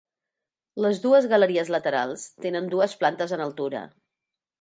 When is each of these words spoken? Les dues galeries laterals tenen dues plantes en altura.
Les 0.85 1.01
dues 1.03 1.27
galeries 1.33 1.69
laterals 1.75 2.23
tenen 2.47 2.71
dues 2.75 2.97
plantes 3.05 3.35
en 3.37 3.45
altura. 3.47 3.83